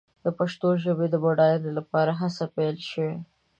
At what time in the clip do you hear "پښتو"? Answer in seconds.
0.37-0.67